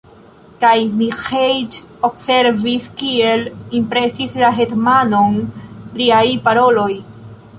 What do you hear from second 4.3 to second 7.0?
la hetmanon liaj paroloj.